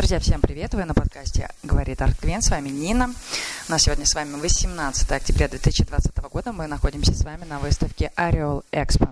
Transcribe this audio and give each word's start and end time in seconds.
Друзья, 0.00 0.18
всем 0.18 0.40
привет! 0.40 0.72
Вы 0.72 0.86
на 0.86 0.94
подкасте 0.94 1.50
«Говорит 1.62 2.00
Артквен». 2.00 2.40
С 2.40 2.48
вами 2.48 2.70
Нина. 2.70 3.12
У 3.68 3.70
нас 3.70 3.82
сегодня 3.82 4.06
с 4.06 4.14
вами 4.14 4.40
18 4.40 5.12
октября 5.12 5.46
2020 5.46 6.16
года. 6.32 6.52
Мы 6.54 6.66
находимся 6.68 7.12
с 7.12 7.22
вами 7.22 7.44
на 7.44 7.58
выставке 7.58 8.10
«Орел 8.16 8.64
Экспо». 8.72 9.10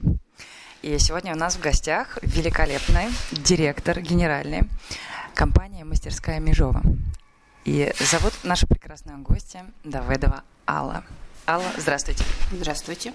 И 0.81 0.99
сегодня 0.99 1.35
у 1.35 1.37
нас 1.37 1.57
в 1.57 1.61
гостях 1.61 2.19
великолепный 2.23 3.09
директор 3.33 4.01
генеральный 4.01 4.63
компании 5.35 5.83
«Мастерская 5.83 6.41
Межова». 6.41 6.81
И 7.67 7.93
зовут 8.01 8.33
наша 8.43 8.67
прекрасная 8.67 9.19
гостья 9.19 9.67
Давыдова 9.85 10.43
Алла. 10.67 11.05
Алла, 11.47 11.71
здравствуйте. 11.77 12.25
Здравствуйте. 12.51 13.13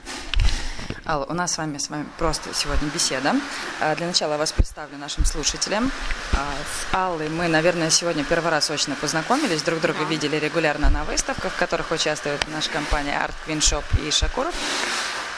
Алла, 1.07 1.25
у 1.25 1.33
нас 1.33 1.53
с 1.53 1.57
вами, 1.57 1.79
с 1.79 1.89
вами 1.89 2.05
просто 2.19 2.53
сегодня 2.53 2.87
беседа. 2.89 3.33
А, 3.81 3.95
для 3.95 4.05
начала 4.05 4.33
я 4.33 4.37
вас 4.37 4.51
представлю 4.51 4.97
нашим 4.99 5.25
слушателям. 5.25 5.91
А, 6.35 6.53
с 6.63 6.95
Аллой 6.95 7.29
мы, 7.29 7.47
наверное, 7.47 7.89
сегодня 7.89 8.23
первый 8.23 8.49
раз 8.49 8.69
очно 8.71 8.95
познакомились, 8.95 9.61
друг 9.61 9.79
друга 9.81 10.03
видели 10.03 10.37
регулярно 10.37 10.89
на 10.89 11.03
выставках, 11.03 11.53
в 11.53 11.57
которых 11.57 11.91
участвует 11.91 12.39
наша 12.47 12.71
компания 12.71 13.13
Art 13.13 13.33
Queen 13.47 13.59
Shop 13.59 13.83
и 14.05 14.09
Шакуров. 14.09 14.55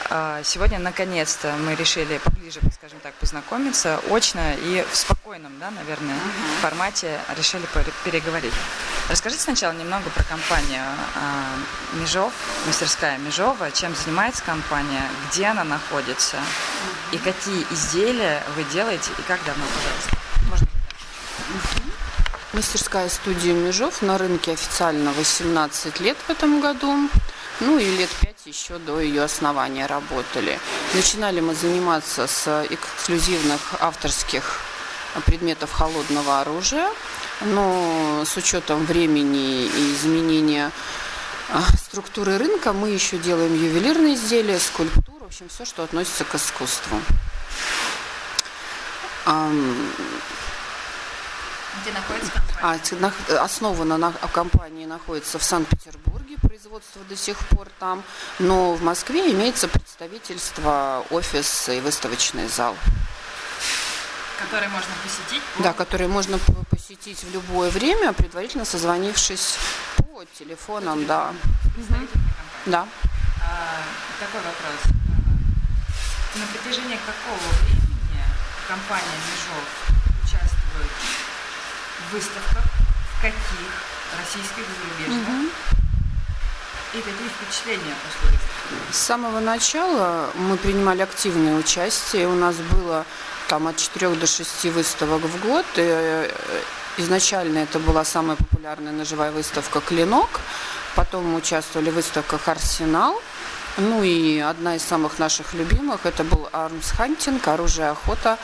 А, 0.08 0.42
сегодня, 0.44 0.78
наконец-то, 0.78 1.54
мы 1.64 1.74
решили 1.74 2.18
поближе, 2.18 2.60
скажем 2.74 2.98
так, 3.02 3.12
познакомиться 3.14 4.00
очно 4.08 4.54
и 4.54 4.84
в 4.90 4.96
спокойном, 4.96 5.58
да, 5.58 5.70
наверное, 5.70 6.14
uh-huh. 6.14 6.60
формате 6.62 7.18
решили 7.36 7.64
переговорить. 8.04 8.54
Расскажите 9.10 9.42
сначала 9.42 9.72
немного 9.72 10.08
про 10.10 10.22
компанию 10.24 10.84
э, 11.14 11.98
Межов, 12.00 12.32
мастерская 12.66 13.18
Межова, 13.18 13.70
чем 13.72 13.94
занимается 13.96 14.44
компания, 14.44 15.02
где 15.28 15.46
она 15.46 15.64
находится 15.64 16.36
uh-huh. 16.36 17.16
и 17.16 17.18
какие 17.18 17.66
изделия 17.70 18.42
вы 18.54 18.64
делаете 18.64 19.10
и 19.18 19.22
как 19.22 19.44
давно, 19.44 19.64
пожалуйста. 19.74 20.15
Мастерская 22.56 23.10
студия 23.10 23.52
Межов 23.52 24.00
на 24.00 24.16
рынке 24.16 24.52
официально 24.52 25.12
18 25.12 26.00
лет 26.00 26.16
в 26.26 26.30
этом 26.30 26.62
году. 26.62 27.10
Ну 27.60 27.78
и 27.78 27.84
лет 27.84 28.08
пять 28.22 28.46
еще 28.46 28.78
до 28.78 28.98
ее 28.98 29.24
основания 29.24 29.84
работали. 29.84 30.58
Начинали 30.94 31.40
мы 31.40 31.54
заниматься 31.54 32.26
с 32.26 32.64
эксклюзивных 32.70 33.60
авторских 33.78 34.58
предметов 35.26 35.70
холодного 35.70 36.40
оружия, 36.40 36.88
но 37.42 38.24
с 38.24 38.34
учетом 38.38 38.86
времени 38.86 39.66
и 39.66 39.92
изменения 39.92 40.72
а, 41.50 41.62
структуры 41.76 42.38
рынка 42.38 42.72
мы 42.72 42.88
еще 42.88 43.18
делаем 43.18 43.52
ювелирные 43.52 44.14
изделия, 44.14 44.58
скульптуру, 44.58 45.24
в 45.24 45.26
общем, 45.26 45.50
все, 45.50 45.66
что 45.66 45.82
относится 45.82 46.24
к 46.24 46.34
искусству. 46.34 47.02
Где 51.82 51.92
находится 51.92 52.32
компания? 52.32 52.80
А, 53.30 53.44
основана 53.44 53.98
на, 53.98 54.12
компании 54.12 54.86
находится 54.86 55.38
в 55.38 55.42
Санкт-Петербурге, 55.42 56.36
производство 56.40 57.02
до 57.08 57.16
сих 57.16 57.38
пор 57.48 57.68
там, 57.78 58.02
но 58.38 58.74
в 58.74 58.82
Москве 58.82 59.32
имеется 59.32 59.68
представительство, 59.68 61.04
офис 61.10 61.68
и 61.68 61.80
выставочный 61.80 62.48
зал. 62.48 62.76
Который 64.38 64.68
можно 64.68 64.90
посетить? 65.02 65.42
Да, 65.58 65.72
который 65.72 66.08
можно 66.08 66.38
посетить 66.70 67.24
в 67.24 67.32
любое 67.32 67.70
время, 67.70 68.12
предварительно 68.12 68.64
созвонившись 68.64 69.56
по 69.96 70.24
телефонам, 70.38 71.06
да. 71.06 71.32
Угу. 71.76 72.08
Да. 72.66 72.86
А, 73.42 73.82
такой 74.20 74.40
вопрос. 74.40 74.92
На 76.34 76.46
протяжении 76.46 76.98
какого 76.98 77.38
времени 77.64 78.22
компания 78.68 79.16
Межов 79.30 79.96
участвует 80.22 81.25
выставках, 82.12 82.64
в 83.16 83.22
каких 83.22 83.70
российских, 84.18 84.64
зарубежных, 84.64 85.28
угу. 85.28 85.48
и 86.94 86.98
какие 86.98 87.28
впечатления 87.28 87.94
после 88.02 88.30
выставки? 88.30 88.92
С 88.92 88.96
самого 88.96 89.40
начала 89.40 90.30
мы 90.34 90.56
принимали 90.56 91.02
активное 91.02 91.58
участие. 91.58 92.28
У 92.28 92.34
нас 92.34 92.56
было 92.56 93.04
там 93.48 93.68
от 93.68 93.76
4 93.76 94.14
до 94.14 94.26
6 94.26 94.64
выставок 94.66 95.22
в 95.22 95.46
год. 95.46 95.64
И 95.76 95.82
э, 95.82 96.30
изначально 96.98 97.58
это 97.58 97.78
была 97.78 98.04
самая 98.04 98.36
популярная 98.36 98.92
ножевая 98.92 99.30
выставка 99.30 99.80
«Клинок». 99.80 100.40
Потом 100.94 101.26
мы 101.26 101.38
участвовали 101.38 101.90
в 101.90 101.94
выставках 101.94 102.48
«Арсенал». 102.48 103.20
Ну 103.78 104.02
и 104.02 104.38
одна 104.38 104.76
из 104.76 104.82
самых 104.82 105.18
наших 105.18 105.52
любимых 105.52 106.06
это 106.06 106.24
был 106.24 106.48
«Армс 106.52 106.92
Хантинг», 106.92 107.46
«Оружие 107.46 107.90
охота», 107.90 108.38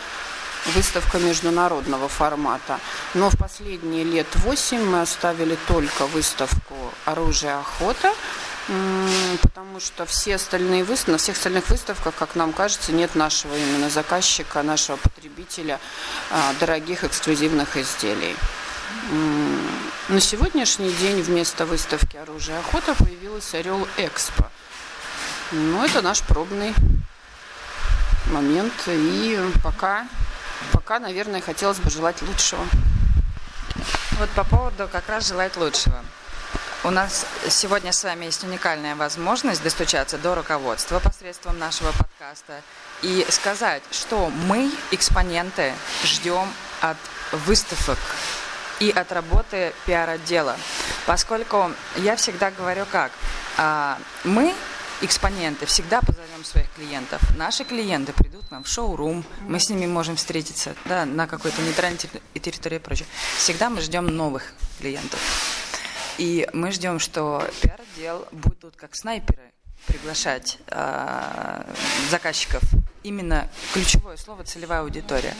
выставка 0.66 1.18
международного 1.18 2.08
формата. 2.08 2.78
Но 3.14 3.30
в 3.30 3.36
последние 3.36 4.04
лет 4.04 4.26
восемь 4.36 4.84
мы 4.84 5.00
оставили 5.00 5.56
только 5.68 6.06
выставку 6.06 6.74
«Оружие 7.04 7.54
охота», 7.54 8.12
потому 9.42 9.80
что 9.80 10.06
все 10.06 10.36
остальные 10.36 10.84
выставки, 10.84 11.10
на 11.10 11.18
всех 11.18 11.36
остальных 11.36 11.68
выставках, 11.68 12.14
как 12.14 12.36
нам 12.36 12.52
кажется, 12.52 12.92
нет 12.92 13.14
нашего 13.16 13.56
именно 13.56 13.90
заказчика, 13.90 14.62
нашего 14.62 14.96
потребителя 14.96 15.80
а, 16.30 16.54
дорогих 16.60 17.02
эксклюзивных 17.02 17.76
изделий. 17.76 18.36
На 20.08 20.20
сегодняшний 20.20 20.92
день 20.92 21.22
вместо 21.22 21.66
выставки 21.66 22.16
«Оружие 22.16 22.58
охота» 22.58 22.94
появилась 22.94 23.52
«Орел 23.54 23.88
Экспо». 23.96 24.48
Ну, 25.50 25.84
это 25.84 26.02
наш 26.02 26.20
пробный 26.20 26.72
момент. 28.26 28.72
И 28.86 29.38
пока 29.62 30.06
Пока, 30.72 30.98
наверное, 30.98 31.40
хотелось 31.40 31.78
бы 31.78 31.90
желать 31.90 32.20
лучшего. 32.22 32.64
Вот 34.18 34.30
по 34.30 34.44
поводу 34.44 34.88
как 34.90 35.08
раз 35.08 35.28
желать 35.28 35.56
лучшего. 35.56 35.98
У 36.84 36.90
нас 36.90 37.26
сегодня 37.48 37.92
с 37.92 38.02
вами 38.02 38.24
есть 38.24 38.42
уникальная 38.42 38.96
возможность 38.96 39.62
достучаться 39.62 40.18
до 40.18 40.34
руководства 40.34 40.98
посредством 40.98 41.58
нашего 41.58 41.92
подкаста 41.92 42.60
и 43.02 43.24
сказать, 43.30 43.82
что 43.92 44.30
мы, 44.46 44.70
экспоненты, 44.90 45.74
ждем 46.04 46.52
от 46.80 46.96
выставок 47.30 47.98
и 48.80 48.90
от 48.90 49.12
работы 49.12 49.72
пиар-отдела. 49.86 50.56
Поскольку 51.06 51.70
я 51.96 52.16
всегда 52.16 52.50
говорю 52.50 52.84
как, 52.90 53.12
а, 53.56 53.96
мы 54.24 54.52
экспоненты, 55.02 55.66
всегда 55.66 56.00
позовем 56.00 56.44
своих 56.44 56.70
клиентов. 56.72 57.20
Наши 57.36 57.64
клиенты 57.64 58.12
придут 58.12 58.50
нам 58.50 58.64
в 58.64 58.68
шоурум, 58.68 59.24
мы 59.42 59.58
с 59.58 59.68
ними 59.68 59.86
можем 59.86 60.16
встретиться 60.16 60.74
да, 60.84 61.04
на 61.04 61.26
какой-то 61.26 61.60
нейтральной 61.62 61.98
территории 61.98 62.76
и 62.76 62.78
прочее. 62.78 63.06
Всегда 63.36 63.68
мы 63.70 63.80
ждем 63.80 64.06
новых 64.06 64.54
клиентов. 64.78 65.20
И 66.18 66.48
мы 66.52 66.72
ждем, 66.72 66.98
что 66.98 67.42
пиар-отдел 67.62 68.26
будут 68.32 68.76
как 68.76 68.94
снайперы 68.94 69.52
приглашать 69.86 70.58
э, 70.68 71.64
заказчиков. 72.10 72.62
Именно 73.02 73.48
ключевое 73.72 74.16
слово 74.16 74.44
целевая 74.44 74.82
аудитория. 74.82 75.34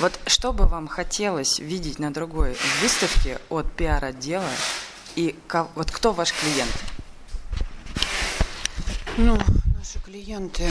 Вот 0.00 0.18
что 0.26 0.52
бы 0.52 0.66
вам 0.66 0.88
хотелось 0.88 1.60
видеть 1.60 1.98
на 1.98 2.12
другой 2.12 2.56
выставке 2.82 3.38
от 3.48 3.70
пиар-отдела 3.72 4.50
и 5.14 5.38
вот 5.74 5.90
кто 5.90 6.12
ваш 6.12 6.32
клиент? 6.32 6.72
Ну, 9.18 9.38
наши 9.74 9.98
клиенты, 10.04 10.70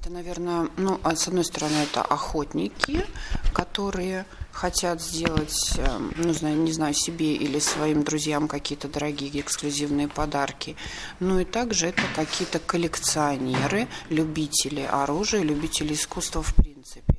это, 0.00 0.10
наверное, 0.10 0.68
ну, 0.76 0.98
а 1.04 1.14
с 1.14 1.28
одной 1.28 1.44
стороны, 1.44 1.76
это 1.76 2.02
охотники, 2.02 3.06
которые 3.52 4.26
хотят 4.50 5.00
сделать, 5.00 5.74
эм, 5.76 6.12
ну, 6.16 6.32
знаю, 6.32 6.56
не 6.56 6.72
знаю, 6.72 6.92
себе 6.92 7.36
или 7.36 7.60
своим 7.60 8.02
друзьям 8.02 8.48
какие-то 8.48 8.88
дорогие 8.88 9.40
эксклюзивные 9.40 10.08
подарки. 10.08 10.76
Ну 11.20 11.38
и 11.38 11.44
также 11.44 11.86
это 11.86 12.02
какие-то 12.16 12.58
коллекционеры, 12.58 13.86
любители 14.08 14.80
оружия, 14.80 15.42
любители 15.42 15.94
искусства 15.94 16.42
в 16.42 16.52
принципе. 16.56 17.14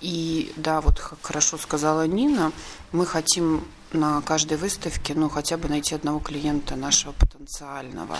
И 0.00 0.52
да, 0.56 0.80
вот 0.80 1.00
хорошо 1.22 1.58
сказала 1.58 2.06
Нина, 2.06 2.52
мы 2.92 3.04
хотим 3.04 3.64
на 3.94 4.20
каждой 4.20 4.56
выставке, 4.56 5.14
ну, 5.14 5.28
хотя 5.28 5.56
бы 5.56 5.68
найти 5.68 5.94
одного 5.94 6.18
клиента 6.18 6.76
нашего 6.76 7.12
потенциального. 7.12 8.18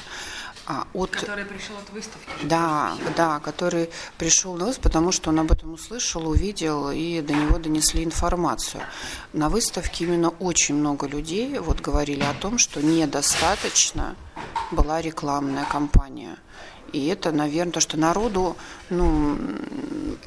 А, 0.67 0.87
от... 0.95 1.11
Который 1.11 1.45
пришел 1.45 1.77
от 1.77 1.91
выставки. 1.91 2.31
Да, 2.45 2.95
да, 3.17 3.39
который 3.41 3.91
пришел 4.17 4.55
на 4.55 4.67
выставку, 4.67 4.89
потому 4.89 5.13
что 5.13 5.31
он 5.31 5.41
об 5.41 5.53
этом 5.53 5.75
услышал, 5.75 6.27
увидел, 6.29 6.91
и 6.91 7.21
до 7.21 7.35
него 7.35 7.59
донесли 7.59 8.03
информацию. 8.03 8.83
На 9.33 9.49
выставке 9.49 10.05
именно 10.05 10.31
очень 10.31 10.77
много 10.77 11.07
людей 11.07 11.59
вот 11.59 11.81
говорили 11.81 12.23
о 12.23 12.35
том, 12.35 12.59
что 12.59 12.81
недостаточно 12.83 14.17
была 14.71 15.03
рекламная 15.03 15.65
кампания. 15.65 16.39
И 16.95 17.09
это, 17.09 17.33
наверное, 17.33 17.73
то, 17.73 17.81
что 17.81 17.99
народу, 17.99 18.57
ну, 18.89 19.37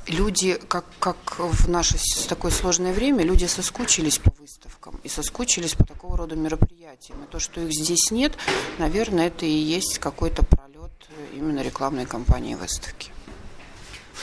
люди, 0.07 0.59
как, 0.67 0.85
как 0.99 1.39
в 1.39 1.69
наше 1.69 1.97
такое 2.27 2.51
сложное 2.51 2.93
время, 2.93 3.23
люди 3.23 3.45
соскучились 3.45 4.17
по 4.17 4.31
выставкам 4.39 4.99
и 5.03 5.09
соскучились 5.09 5.73
по 5.73 5.85
такого 5.85 6.17
рода 6.17 6.35
мероприятиям. 6.35 7.23
И 7.23 7.27
то, 7.27 7.39
что 7.39 7.61
их 7.61 7.71
здесь 7.71 8.11
нет, 8.11 8.37
наверное, 8.77 9.27
это 9.27 9.45
и 9.45 9.49
есть 9.49 9.99
какой-то 9.99 10.43
пролет 10.43 10.91
именно 11.33 11.61
рекламной 11.61 12.05
кампании 12.05 12.55
выставки. 12.55 13.11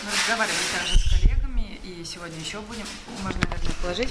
Мы 0.02 0.10
разговаривали 0.10 0.58
также 0.76 0.98
с 0.98 1.10
коллегами, 1.10 1.80
и 1.84 2.04
сегодня 2.04 2.38
еще 2.38 2.60
будем, 2.60 2.86
можно, 3.22 3.40
наверное, 3.48 3.74
положить. 3.80 4.08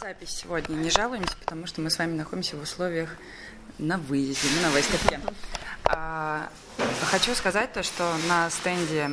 запись 0.00 0.40
сегодня 0.42 0.74
не 0.74 0.90
жалуемся, 0.90 1.36
потому 1.36 1.66
что 1.66 1.80
мы 1.80 1.90
с 1.90 1.98
вами 1.98 2.14
находимся 2.16 2.56
в 2.56 2.62
условиях 2.62 3.10
на 3.78 3.98
выезде, 3.98 4.48
мы 4.56 4.62
на 4.62 4.70
выставке. 4.70 5.20
А, 5.84 6.48
хочу 7.10 7.34
сказать 7.34 7.72
то, 7.72 7.82
что 7.82 8.16
на 8.28 8.50
стенде 8.50 9.10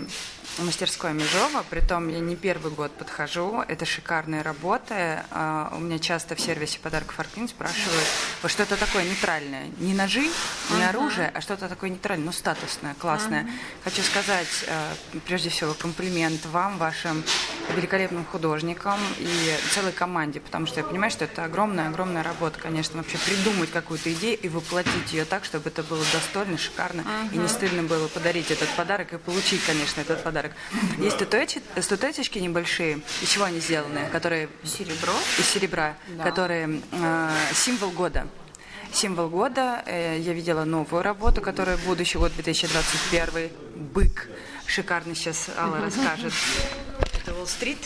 мастерской 0.64 1.14
Межова, 1.14 1.64
притом 1.70 2.10
я 2.10 2.20
не 2.20 2.36
первый 2.36 2.72
год 2.72 2.92
подхожу, 2.92 3.64
это 3.68 3.86
шикарные 3.86 4.42
работы. 4.42 5.20
А, 5.32 5.72
у 5.76 5.80
меня 5.80 6.00
часто 6.00 6.36
в 6.36 6.42
сервисе 6.42 6.80
подарков 6.80 7.20
Арклин 7.20 7.48
спрашивают, 7.48 8.06
вот 8.42 8.52
что-то 8.52 8.76
такое 8.78 9.04
нейтральное, 9.04 9.68
не 9.80 9.94
ножи, 9.94 10.30
не 10.72 10.84
оружие, 10.84 11.32
а 11.34 11.42
что-то 11.42 11.68
такое 11.68 11.90
нейтральное, 11.90 12.26
ну 12.26 12.32
статусное, 12.32 12.96
классное. 12.96 13.48
Хочу 13.84 14.02
сказать, 14.02 14.66
а, 14.68 14.94
прежде 15.26 15.50
всего, 15.50 15.74
комплимент 15.74 16.46
вам, 16.48 16.78
вашим 16.78 17.24
великолепным 17.76 18.26
художникам 18.26 19.00
и 19.20 19.56
целой 19.72 19.92
команде, 19.92 20.40
потому 20.40 20.66
что 20.66 20.80
я 20.80 20.86
понимаю, 20.86 21.12
что 21.12 21.26
это 21.26 21.46
огромная-огромная 21.46 22.24
работа, 22.24 22.60
конечно, 22.60 22.98
вообще 22.98 23.18
придумать 23.18 23.72
какую-то 23.72 24.12
идею 24.14 24.38
и 24.40 24.50
воплотить 24.50 25.14
ее 25.14 25.26
так, 25.26 25.46
чтобы 25.46 25.70
это 25.70 25.84
было 25.84 26.04
достойно, 26.14 26.58
шикарно, 26.58 27.04
и 27.32 27.38
не 27.38 27.48
стыдно 27.48 27.84
было 27.84 28.08
подарить 28.08 28.52
этот 28.52 28.70
подарок 28.70 29.14
и 29.14 29.18
получить, 29.18 29.64
конечно, 29.66 30.02
этот 30.02 30.24
подарок 30.24 30.49
подарок. 30.50 31.00
Есть 31.00 31.16
статуэти, 31.16 31.62
статуэточки 31.80 32.40
небольшие. 32.40 33.02
Из 33.22 33.30
чего 33.30 33.46
они 33.46 33.60
сделаны? 33.60 34.08
Которые... 34.12 34.50
Серебро? 34.64 35.14
Из 35.38 35.46
серебра. 35.46 35.96
Да. 36.18 36.24
Которые 36.24 36.82
э, 36.92 37.30
символ 37.54 37.92
года. 37.92 38.28
Символ 38.92 39.30
года. 39.30 39.84
Э, 39.86 40.18
я 40.20 40.34
видела 40.34 40.64
новую 40.64 41.04
работу, 41.04 41.42
которая 41.42 41.78
будущий 41.78 42.18
год 42.18 42.32
2021. 42.36 43.50
Бык. 43.94 44.30
Шикарно 44.66 45.16
сейчас 45.16 45.50
Алла 45.58 45.80
расскажет. 45.82 46.34
Уолл-стрит. 47.40 47.78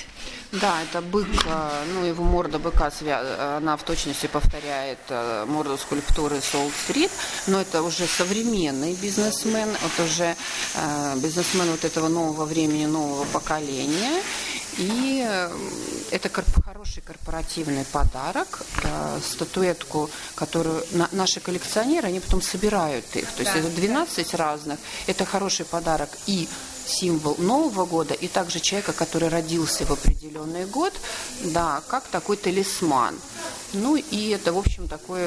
Да, 0.51 0.81
это 0.83 1.01
бык, 1.01 1.27
э, 1.45 1.83
ну 1.93 2.05
его 2.05 2.23
морда 2.23 2.59
быка, 2.59 2.91
она 3.57 3.75
в 3.75 3.83
точности 3.83 4.27
повторяет 4.27 4.99
э, 5.09 5.45
морду 5.47 5.77
скульптуры 5.77 6.41
Солт-стрит, 6.41 7.11
но 7.47 7.61
это 7.61 7.81
уже 7.81 8.05
современный 8.05 8.93
бизнесмен, 8.93 9.69
это 9.69 10.03
уже 10.03 10.35
э, 10.75 11.15
бизнесмен 11.17 11.71
вот 11.71 11.85
этого 11.85 12.07
нового 12.07 12.45
времени, 12.45 12.85
нового 12.85 13.25
поколения. 13.25 14.21
И 14.77 15.27
это 16.11 16.29
хороший 16.65 17.01
корпоративный 17.01 17.85
подарок, 17.85 18.61
статуэтку, 19.23 20.09
которую 20.35 20.83
наши 21.11 21.39
коллекционеры, 21.39 22.07
они 22.07 22.19
потом 22.19 22.41
собирают 22.41 23.05
их. 23.15 23.31
То 23.31 23.43
есть 23.43 23.53
да, 23.53 23.59
это 23.59 23.69
12 23.69 24.31
да. 24.31 24.37
разных. 24.37 24.79
Это 25.07 25.25
хороший 25.25 25.65
подарок 25.65 26.09
и 26.27 26.47
символ 26.85 27.35
Нового 27.37 27.85
года, 27.85 28.13
и 28.13 28.27
также 28.27 28.59
человека, 28.59 28.93
который 28.93 29.29
родился 29.29 29.85
в 29.85 29.91
определенный 29.91 30.65
год, 30.65 30.93
да, 31.41 31.81
как 31.87 32.07
такой 32.07 32.35
талисман. 32.35 33.15
Ну 33.73 33.95
и 33.95 34.29
это, 34.29 34.53
в 34.53 34.57
общем, 34.59 34.87
такой 34.87 35.21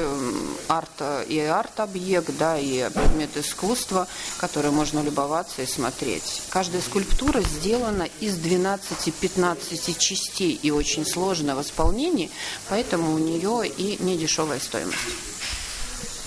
арт, 0.67 1.27
и 1.27 1.37
арт-объект, 1.39 2.31
да, 2.37 2.57
и 2.57 2.89
предмет 2.89 3.35
искусства, 3.35 4.07
который 4.37 4.71
можно 4.71 5.01
любоваться 5.01 5.61
и 5.61 5.65
смотреть. 5.65 6.41
Каждая 6.49 6.81
скульптура 6.81 7.41
сделана 7.41 8.07
из 8.21 8.37
12-15 8.37 9.97
частей 9.97 10.57
и 10.61 10.71
очень 10.71 11.05
сложная 11.05 11.55
в 11.55 11.61
исполнении, 11.61 12.31
поэтому 12.69 13.13
у 13.13 13.17
нее 13.17 13.67
и 13.67 14.01
недешевая 14.01 14.59
стоимость. 14.59 14.97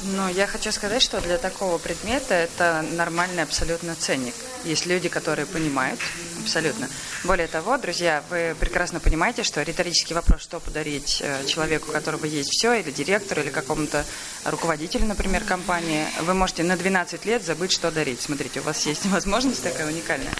Но 0.03 0.31
я 0.31 0.47
хочу 0.47 0.73
сказать, 0.73 1.03
что 1.03 1.21
для 1.21 1.37
такого 1.37 1.77
предмета 1.79 2.35
это 2.35 2.85
нормальный 2.93 3.43
абсолютно 3.43 3.95
ценник. 3.95 4.35
Есть 4.65 4.87
люди, 4.87 5.09
которые 5.09 5.45
понимают 5.47 6.01
абсолютно. 6.41 6.89
Более 7.25 7.47
того, 7.49 7.77
друзья, 7.77 8.23
вы 8.31 8.57
прекрасно 8.59 9.01
понимаете, 9.01 9.43
что 9.43 9.63
риторический 9.63 10.15
вопрос, 10.15 10.41
что 10.41 10.59
подарить 10.59 11.21
э, 11.21 11.45
человеку, 11.45 11.91
у 11.91 11.93
которого 11.93 12.25
есть 12.25 12.51
все, 12.51 12.73
или 12.73 12.91
директору, 12.91 13.43
или 13.43 13.51
какому-то 13.51 14.05
руководителю, 14.47 15.05
например, 15.05 15.45
компании, 15.45 16.07
вы 16.23 16.33
можете 16.33 16.63
на 16.63 16.77
12 16.77 17.27
лет 17.27 17.45
забыть, 17.45 17.73
что 17.73 17.91
дарить. 17.91 18.23
Смотрите, 18.23 18.61
у 18.61 18.63
вас 18.63 18.87
есть 18.87 19.05
возможность 19.11 19.63
такая 19.63 19.87
уникальная. 19.87 20.33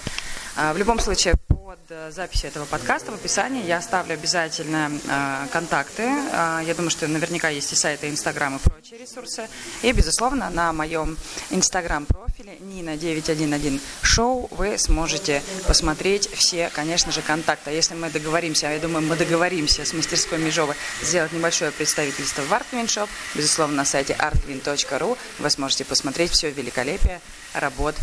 А, 0.55 0.73
в 0.73 0.77
любом 0.77 0.99
случае, 0.99 1.35
под 1.71 1.79
э, 1.87 2.11
записью 2.11 2.49
этого 2.49 2.65
подкаста 2.65 3.13
в 3.13 3.15
описании 3.15 3.65
я 3.65 3.77
оставлю 3.77 4.15
обязательно 4.15 4.91
э, 4.91 5.47
контакты. 5.53 6.03
Э, 6.03 6.59
я 6.67 6.73
думаю, 6.75 6.89
что 6.89 7.07
наверняка 7.07 7.47
есть 7.47 7.71
и 7.71 7.75
сайты, 7.77 8.07
и 8.07 8.09
инстаграм, 8.09 8.57
и 8.57 8.59
прочие 8.59 8.99
ресурсы. 8.99 9.47
И, 9.81 9.89
безусловно, 9.93 10.49
на 10.49 10.73
моем 10.73 11.17
инстаграм-профиле 11.49 12.57
Нина 12.59 12.97
911 12.97 13.81
шоу 14.01 14.49
вы 14.51 14.77
сможете 14.77 15.41
посмотреть 15.65 16.29
все, 16.33 16.69
конечно 16.73 17.13
же, 17.13 17.21
контакты. 17.21 17.69
А 17.69 17.73
если 17.73 17.95
мы 17.95 18.09
договоримся, 18.09 18.67
а 18.67 18.73
я 18.73 18.79
думаю, 18.79 19.07
мы 19.07 19.15
договоримся 19.15 19.85
с 19.85 19.93
мастерской 19.93 20.39
Межовой 20.39 20.75
сделать 21.01 21.31
небольшое 21.31 21.71
представительство 21.71 22.41
в 22.41 22.51
Shop, 22.51 23.07
безусловно, 23.33 23.77
на 23.77 23.85
сайте 23.85 24.13
artwin.ru 24.19 25.17
вы 25.39 25.49
сможете 25.49 25.85
посмотреть 25.85 26.31
все 26.31 26.51
великолепие 26.51 27.21
работ 27.53 27.95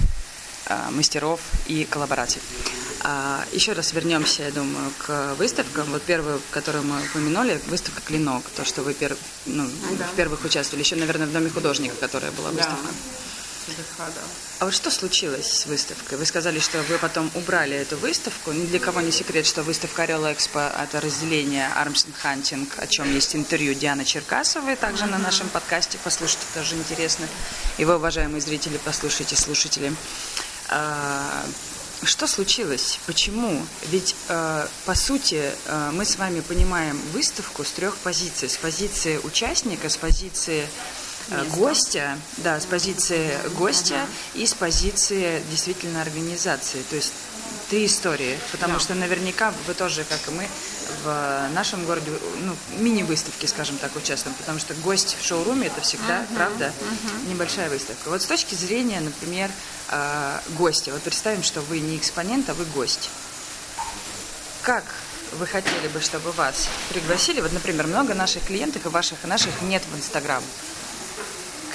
мастеров 0.91 1.41
и 1.67 1.85
коллабораций. 1.85 2.43
А, 3.03 3.45
еще 3.53 3.73
раз 3.73 3.93
вернемся, 3.93 4.43
я 4.43 4.51
думаю, 4.51 4.91
к 4.99 5.35
выставкам. 5.39 5.87
Вот 5.91 6.03
первую, 6.03 6.41
которую 6.51 6.85
мы 6.85 7.01
упомянули, 7.01 7.61
выставка 7.69 8.01
«Клинок», 8.03 8.45
то, 8.57 8.65
что 8.65 8.83
вы 8.83 8.93
пер, 8.93 9.17
ну, 9.47 9.69
да. 9.99 10.07
в 10.07 10.17
первых 10.17 10.45
участвовали, 10.45 10.83
еще, 10.83 10.97
наверное, 10.97 11.27
в 11.27 11.33
Доме 11.33 11.51
художника, 11.51 11.95
которая 11.97 12.33
была 12.33 12.51
выставка. 12.51 12.83
Да. 12.83 13.28
А 14.61 14.65
вот 14.65 14.75
что 14.75 14.91
случилось 14.91 15.47
с 15.47 15.67
выставкой? 15.67 16.19
Вы 16.19 16.27
сказали, 16.27 16.59
что 16.59 16.83
вы 16.83 16.99
потом 16.99 17.31
убрали 17.35 17.77
эту 17.77 17.97
выставку. 17.97 18.53
Ни 18.53 18.67
для 18.67 18.79
кого 18.79 19.01
не 19.01 19.13
секрет, 19.13 19.47
что 19.47 19.63
выставка 19.63 20.03
Орел 20.03 20.25
Экспо– 20.31 20.61
это 20.83 21.01
разделение 21.01 21.71
and 21.77 22.07
Hunting, 22.23 22.69
о 22.79 22.87
чем 22.87 23.13
есть 23.15 23.37
интервью 23.37 23.75
Дианы 23.75 24.05
Черкасовой, 24.05 24.77
также 24.77 25.07
на 25.07 25.19
нашем 25.19 25.49
подкасте. 25.49 25.99
Послушайте, 26.03 26.45
тоже 26.55 26.75
интересно. 26.77 27.27
И 27.77 27.85
вы, 27.85 27.97
уважаемые 27.97 28.41
зрители, 28.41 28.81
послушайте, 28.85 29.37
слушатели. 29.37 29.93
А, 30.69 31.45
что 32.05 32.27
случилось? 32.27 33.01
Почему? 33.07 33.61
Ведь, 33.89 34.15
э, 34.29 34.67
по 34.85 34.95
сути, 34.95 35.53
э, 35.67 35.91
мы 35.93 36.05
с 36.05 36.17
вами 36.17 36.41
понимаем 36.41 36.97
выставку 37.13 37.65
с 37.65 37.71
трех 37.73 37.97
позиций. 37.97 38.49
С 38.49 38.57
позиции 38.57 39.19
участника, 39.19 39.89
с 39.89 39.97
позиции 39.97 40.69
э, 41.31 41.45
гостя, 41.57 42.19
да, 42.39 42.61
с 42.61 42.67
позиции 42.67 43.33
гостя 43.57 44.07
и 44.35 44.47
с 44.47 44.55
позиции 44.55 45.43
действительно 45.51 46.03
организации. 46.03 46.83
То 46.91 46.97
есть 46.97 47.13
три 47.71 47.87
истории, 47.87 48.39
потому 48.53 48.75
да. 48.75 48.81
что 48.81 48.95
наверняка 48.95 49.53
вы 49.67 49.75
тоже, 49.75 50.05
как 50.05 50.19
и 50.29 50.31
мы, 50.31 50.49
в 51.05 51.49
нашем 51.55 51.85
городе, 51.85 52.11
ну, 52.41 52.57
мини-выставки, 52.79 53.47
скажем 53.47 53.77
так, 53.79 53.95
участвуем, 53.95 54.35
потому 54.37 54.59
что 54.59 54.75
гость 54.75 55.17
в 55.21 55.25
шоуруме 55.25 55.67
это 55.67 55.81
всегда, 55.83 56.21
uh-huh, 56.23 56.35
правда, 56.35 56.67
uh-huh. 56.67 57.29
небольшая 57.29 57.69
выставка. 57.69 58.09
Вот 58.09 58.23
с 58.23 58.27
точки 58.27 58.55
зрения, 58.55 59.01
например, 59.01 59.51
э, 59.91 60.41
гостя, 60.57 60.93
вот 60.93 61.03
представим, 61.03 61.43
что 61.43 61.61
вы 61.63 61.81
не 61.81 61.97
экспонент, 61.97 62.49
а 62.49 62.55
вы 62.55 62.65
гость. 62.65 63.11
Как 64.63 64.85
вы 65.39 65.47
хотели 65.47 65.89
бы, 65.89 66.01
чтобы 66.01 66.33
вас 66.33 66.69
пригласили? 66.89 67.41
Вот, 67.41 67.53
например, 67.53 67.87
много 67.87 68.15
наших 68.15 68.45
клиентов 68.45 68.87
и 68.87 68.89
ваших, 68.89 69.25
и 69.25 69.27
наших 69.27 69.61
нет 69.63 69.83
в 69.93 69.97
Инстаграм. 69.97 70.43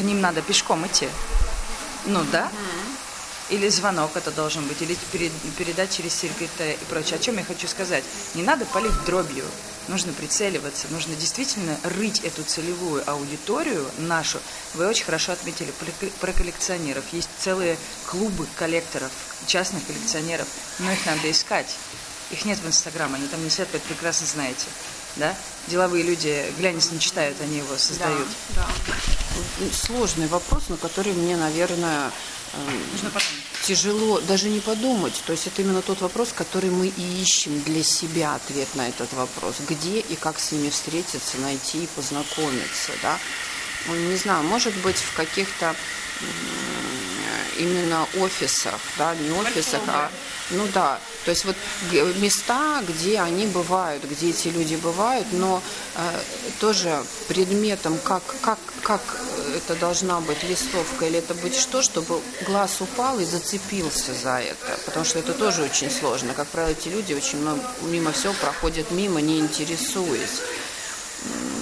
Ним 0.04 0.22
надо 0.22 0.42
пешком 0.42 0.86
идти. 0.86 1.10
Ну 2.06 2.24
да. 2.32 2.52
Или 3.50 3.68
звонок 3.70 4.16
это 4.16 4.32
должен 4.32 4.66
быть, 4.68 4.82
или 4.82 4.96
передать 5.58 5.96
через 5.96 6.14
секретаря 6.14 6.74
и 6.74 6.86
прочее. 6.90 7.16
О 7.16 7.20
чем 7.20 7.38
я 7.38 7.44
хочу 7.44 7.68
сказать? 7.68 8.04
Не 8.36 8.44
надо 8.44 8.66
палить 8.66 9.04
дробью. 9.06 9.46
Нужно 9.90 10.14
прицеливаться, 10.14 10.88
нужно 10.92 11.14
действительно 11.16 11.78
рыть 11.84 12.22
эту 12.22 12.44
целевую 12.44 13.04
аудиторию 13.06 13.86
нашу. 13.98 14.40
Вы 14.76 14.88
очень 14.88 15.04
хорошо 15.04 15.34
отметили 15.34 15.74
про 16.22 16.32
коллекционеров. 16.32 17.04
Есть 17.12 17.30
целые 17.38 17.78
клубы 18.06 18.48
коллекторов, 18.56 19.12
частных 19.46 19.86
коллекционеров, 19.86 20.48
но 20.80 20.90
их 20.90 21.06
надо 21.06 21.30
искать. 21.30 21.76
Их 22.32 22.46
нет 22.46 22.60
в 22.60 22.68
Инстаграм, 22.68 23.14
они 23.14 23.28
там 23.28 23.44
не 23.44 23.50
сидят, 23.50 23.68
вы 23.74 23.80
прекрасно 23.80 24.26
знаете. 24.26 24.68
Да? 25.16 25.36
Деловые 25.68 26.04
люди 26.04 26.46
глянец 26.58 26.92
не 26.92 27.00
читают, 27.00 27.40
они 27.42 27.58
его 27.58 27.78
создают. 27.78 28.28
Да, 28.56 28.68
да. 28.88 28.96
Сложный 29.72 30.28
вопрос, 30.28 30.70
на 30.70 30.78
который 30.78 31.14
мне, 31.14 31.38
наверное, 31.38 32.12
Нужно 32.92 33.12
тяжело 33.64 34.20
даже 34.22 34.50
не 34.50 34.60
подумать. 34.60 35.20
То 35.26 35.32
есть 35.32 35.48
это 35.48 35.64
именно 35.64 35.82
тот 35.82 36.02
вопрос, 36.02 36.32
который 36.34 36.70
мы 36.70 36.88
и 36.88 37.22
ищем 37.22 37.60
для 37.64 37.84
себя 37.84 38.36
ответ 38.36 38.68
на 38.76 38.88
этот 38.88 39.12
вопрос. 39.14 39.56
Где 39.68 40.00
и 40.00 40.16
как 40.16 40.40
с 40.40 40.52
ними 40.52 40.70
встретиться, 40.70 41.38
найти 41.40 41.86
и 41.86 41.88
познакомиться. 41.88 42.92
Да? 43.02 43.18
Ну, 43.88 43.96
не 43.96 44.18
знаю, 44.18 44.44
может 44.44 44.76
быть, 44.78 44.98
в 44.98 45.16
каких-то 45.16 45.76
именно 47.58 48.08
офисах, 48.20 48.80
да, 48.98 49.16
не 49.16 49.32
офисах, 49.32 49.82
а 49.88 50.10
ну 50.52 50.68
да, 50.74 51.00
то 51.26 51.32
есть 51.32 51.46
вот 51.46 51.56
места, 52.18 52.84
где 52.88 53.20
они 53.20 53.48
бывают, 53.48 54.04
где 54.04 54.30
эти 54.30 54.50
люди 54.50 54.76
бывают, 54.76 55.28
но 55.32 55.62
э, 55.96 56.20
тоже 56.60 57.02
предметом, 57.28 57.98
как, 58.04 58.24
как, 58.42 58.60
как 58.82 59.02
это 59.56 59.76
должна 59.76 60.20
быть 60.20 60.44
листовка 60.44 61.06
или 61.06 61.20
это 61.20 61.34
быть 61.36 61.56
что, 61.56 61.82
чтобы 61.82 62.20
глаз 62.46 62.82
упал 62.82 63.20
и 63.20 63.26
зацепился 63.26 64.14
за 64.14 64.40
это, 64.40 64.78
потому 64.86 65.06
что 65.06 65.20
это 65.20 65.34
тоже 65.34 65.64
очень 65.64 65.90
сложно. 65.90 66.34
Как 66.34 66.48
правило, 66.48 66.72
эти 66.72 66.90
люди 66.90 67.14
очень 67.14 67.40
много, 67.40 67.62
мимо 67.84 68.12
всего 68.12 68.34
проходят 68.34 68.92
мимо, 68.92 69.22
не 69.22 69.40
интересуясь. 69.40 70.42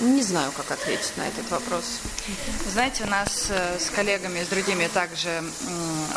Не 0.02 0.24
знаю, 0.24 0.52
как 0.52 0.72
ответить 0.72 1.16
на 1.18 1.28
этот 1.28 1.50
вопрос. 1.52 2.00
Знаете, 2.72 3.04
у 3.04 3.08
нас 3.08 3.48
э, 3.50 3.78
с 3.80 3.90
коллегами, 3.90 4.44
с 4.44 4.48
другими 4.48 4.88
также 4.88 5.44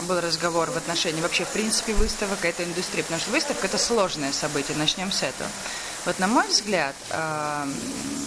был 0.08 0.20
разговор 0.20 0.70
в 0.70 0.76
отношении 0.76 1.20
вообще, 1.20 1.44
в 1.44 1.48
принципе, 1.48 1.92
выставок, 1.94 2.44
это 2.44 2.64
индустрия, 2.64 3.02
потому 3.02 3.20
что 3.20 3.30
выставка– 3.30 3.66
это 3.68 3.78
сложное 3.78 4.32
событие, 4.32 4.76
начнем 4.76 5.12
с 5.12 5.22
этого. 5.22 5.48
Вот 6.06 6.18
на 6.18 6.26
мой 6.26 6.46
взгляд, 6.48 6.94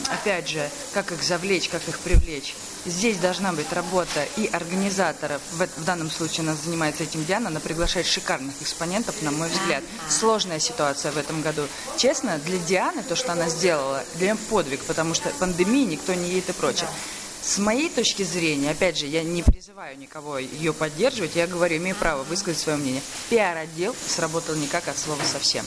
опять 0.10 0.48
же, 0.50 0.70
как 0.94 1.12
их 1.12 1.24
завлечь, 1.24 1.70
как 1.70 1.88
их 1.88 2.00
привлечь, 2.00 2.56
здесь 2.86 3.18
должна 3.18 3.54
быть 3.54 3.72
работа 3.72 4.26
и 4.38 4.48
организаторов. 4.48 5.42
В, 5.52 5.66
в 5.66 5.86
данном 5.86 6.10
случае 6.10 6.46
нас 6.46 6.64
занимается 6.64 7.04
этим 7.04 7.26
Диана, 7.26 7.50
она 7.50 7.60
приглашает 7.60 8.06
шикарных 8.06 8.54
экспонентов, 8.62 9.22
на 9.22 9.32
мой 9.32 9.50
взгляд. 9.50 9.84
Сложная 10.10 10.60
ситуация 10.60 11.12
в 11.12 11.18
этом 11.18 11.42
году. 11.42 11.68
Честно, 11.98 12.38
для 12.40 12.58
Дианы 12.60 13.04
то, 13.04 13.16
что 13.16 13.32
она 13.32 13.50
сделала, 13.50 14.04
для 14.16 14.36
подвиг, 14.50 14.82
потому 14.82 15.14
что 15.14 15.30
пандемии 15.40 15.86
никто 15.86 16.14
не 16.14 16.30
едет 16.30 16.50
и 16.50 16.54
прочее. 16.54 16.90
С 17.42 17.60
моей 17.60 17.90
точки 17.90 18.24
зрения, 18.24 18.72
опять 18.72 18.98
же, 18.98 19.06
я 19.06 19.24
не 19.24 19.42
призываю 19.42 19.98
никого 19.98 20.38
ее 20.38 20.74
поддерживать, 20.74 21.36
я 21.36 21.48
говорю, 21.48 21.78
имею 21.78 21.96
право 21.96 22.24
высказать 22.24 22.60
свое 22.60 22.78
мнение. 22.78 23.02
Пиар-отдел 23.30 23.96
сработал 24.08 24.56
никак 24.56 24.88
от 24.88 24.98
слова 24.98 25.22
совсем 25.24 25.66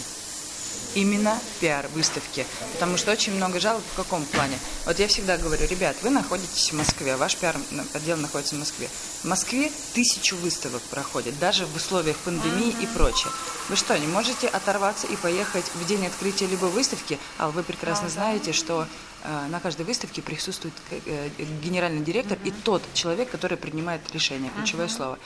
именно 0.94 1.38
пиар 1.61 1.87
выставки. 1.94 2.47
Потому 2.75 2.97
что 2.97 3.12
очень 3.12 3.35
много 3.35 3.61
жалоб 3.61 3.82
в 3.92 3.97
каком 3.97 4.25
плане. 4.25 4.59
Вот 4.87 4.99
я 4.99 5.09
всегда 5.09 5.37
говорю, 5.37 5.66
ребят, 5.66 5.97
вы 6.02 6.11
находитесь 6.11 6.73
в 6.73 6.76
Москве, 6.76 7.16
ваш 7.16 7.37
пиар 7.37 7.56
отдел 7.94 8.16
находится 8.16 8.54
в 8.54 8.59
Москве. 8.59 8.88
В 9.23 9.25
Москве 9.26 9.70
тысячу 9.94 10.37
выставок 10.37 10.82
проходит, 10.82 11.38
даже 11.38 11.66
в 11.66 11.76
условиях 11.76 12.16
пандемии 12.18 12.75
и 12.80 12.87
прочее. 12.87 13.32
Вы 13.68 13.76
что, 13.76 13.97
не 13.99 14.06
можете 14.06 14.49
оторваться 14.49 15.06
и 15.06 15.16
поехать 15.16 15.64
в 15.75 15.87
день 15.87 16.06
открытия 16.06 16.47
любой 16.47 16.70
выставки? 16.70 17.18
А 17.38 17.50
вы 17.50 17.62
прекрасно 17.62 18.09
знаете, 18.09 18.52
что 18.52 18.87
э, 19.23 19.47
на 19.49 19.61
каждой 19.61 19.87
выставке 19.87 20.23
присутствует 20.23 20.75
э, 20.90 21.28
генеральный 21.62 22.02
директор 22.02 22.38
и 22.44 22.50
тот 22.50 22.82
человек, 22.94 23.30
который 23.30 23.56
принимает 23.56 24.00
решение, 24.12 24.50
ключевое 24.56 24.88
слово. 24.88 25.18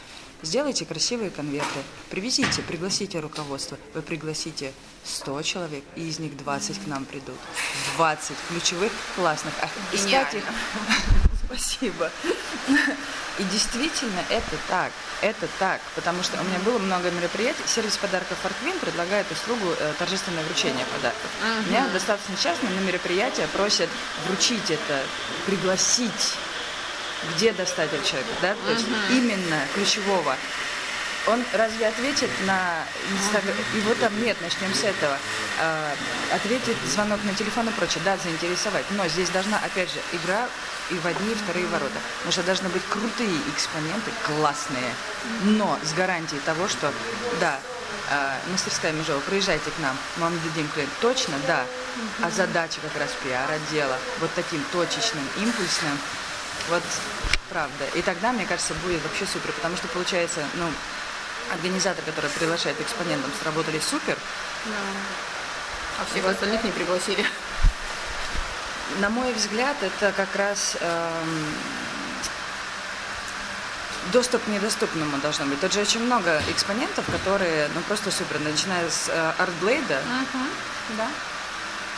Сделайте 0.45 0.85
красивые 0.85 1.31
конверты, 1.31 1.81
привезите, 2.11 2.61
пригласите 2.61 3.19
руководство. 3.19 3.79
Вы 3.95 4.03
пригласите 4.03 4.73
100 5.03 5.43
человек, 5.43 5.83
и 5.97 6.03
из 6.03 6.19
них 6.19 6.37
20 6.37 6.85
к 6.85 6.87
нам 6.87 7.07
придут. 7.07 7.37
20 7.97 8.37
ключевых, 8.51 8.93
классных. 9.17 9.55
А 9.63 9.69
искать 9.95 10.35
их... 10.35 10.45
Спасибо. 11.47 12.11
И 13.39 13.43
действительно, 13.45 14.21
это 14.29 14.57
так, 14.69 14.93
это 15.23 15.49
так, 15.59 15.81
потому 15.95 16.23
что 16.23 16.41
у 16.41 16.45
меня 16.45 16.59
было 16.59 16.79
много 16.79 17.11
мероприятий. 17.11 17.63
Сервис 17.67 17.97
подарков 17.97 18.37
Форквин 18.43 18.79
предлагает 18.79 19.31
услугу 19.33 19.75
э, 19.79 19.93
торжественное 19.99 20.45
вручение 20.45 20.85
подарков. 20.95 21.31
Uh-huh. 21.43 21.69
Меня 21.71 21.89
достаточно 21.89 22.37
часто 22.37 22.67
на 22.67 22.81
мероприятия 22.81 23.49
просят 23.49 23.89
вручить 24.27 24.71
это, 24.71 25.03
пригласить 25.47 26.35
где 27.35 27.53
достать 27.53 27.93
от 27.93 28.05
человека, 28.05 28.33
да, 28.43 28.55
то 28.55 28.73
есть 28.73 28.87
uh-huh. 28.87 29.17
именно 29.17 29.61
ключевого. 29.75 30.37
Он 31.27 31.43
разве 31.55 31.89
ответит 31.89 32.29
на 32.47 32.85
Инстаграм? 33.11 33.57
Его 33.75 33.95
там 33.95 34.13
нет, 34.23 34.37
начнем 34.43 34.75
с 34.75 34.85
этого. 34.85 35.17
А, 35.59 35.95
ответит 36.35 36.77
звонок 36.87 37.19
на 37.25 37.35
телефон 37.35 37.69
и 37.69 37.73
прочее, 37.73 38.03
да, 38.05 38.19
заинтересовать. 38.19 38.85
Но 38.91 39.09
здесь 39.09 39.31
должна, 39.31 39.59
опять 39.59 39.91
же, 39.91 40.01
игра 40.13 40.47
и 40.91 40.95
в 40.95 41.07
одни, 41.07 41.33
и 41.33 41.35
вторые 41.35 41.67
ворота. 41.67 41.95
Потому 42.19 42.33
что 42.33 42.43
должны 42.43 42.69
быть 42.69 42.83
крутые 42.91 43.39
экспоненты, 43.55 44.11
классные, 44.27 44.93
но 45.45 45.79
с 45.83 45.95
гарантией 45.95 46.41
того, 46.41 46.69
что, 46.69 46.93
да, 47.41 47.59
э, 48.11 48.37
мастерская 48.53 48.93
Межова, 48.93 49.21
приезжайте 49.21 49.71
к 49.71 49.79
нам, 49.79 49.97
мы 50.17 50.25
вам 50.25 50.39
дадим 50.41 50.69
клиент. 50.75 50.93
Точно, 51.01 51.35
да. 51.47 51.65
А 52.23 52.31
задача 52.31 52.81
как 52.83 53.01
раз 53.01 53.11
пиар-отдела, 53.23 53.97
вот 54.21 54.31
таким 54.35 54.63
точечным, 54.73 55.27
импульсным, 55.39 55.99
вот 56.69 56.83
правда. 57.51 57.85
И 57.95 58.03
тогда, 58.03 58.33
мне 58.33 58.47
кажется, 58.47 58.75
будет 58.75 59.03
вообще 59.03 59.27
супер, 59.27 59.53
потому 59.53 59.77
что 59.77 59.89
получается, 59.89 60.41
ну, 60.55 60.67
организатор, 61.53 62.05
который 62.05 62.31
приглашает 62.31 62.81
экспонентам, 62.81 63.31
сработали 63.41 63.79
супер. 63.79 64.17
Да. 64.65 64.73
А 66.01 66.05
всех 66.11 66.25
вот. 66.25 66.33
остальных 66.33 66.65
не 66.65 66.71
пригласили. 66.71 67.25
На 69.01 69.09
мой 69.09 69.33
взгляд, 69.33 69.77
это 69.83 70.13
как 70.13 70.35
раз 70.37 70.77
эм, 70.81 71.55
доступ 74.13 74.45
к 74.45 74.49
недоступному 74.49 75.19
должно 75.19 75.47
быть. 75.47 75.61
Тут 75.61 75.73
же 75.73 75.81
очень 75.81 76.05
много 76.05 76.43
экспонентов, 76.51 77.05
которые, 77.11 77.69
ну, 77.75 77.81
просто 77.83 78.11
супер, 78.11 78.41
начиная 78.41 78.89
с 78.89 79.09
э, 79.09 79.33
Артблейда. 79.39 79.95
Uh-huh. 79.95 80.49
Да. 80.99 81.09